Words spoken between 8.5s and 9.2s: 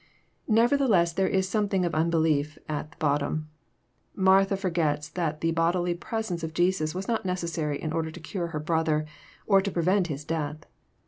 brother,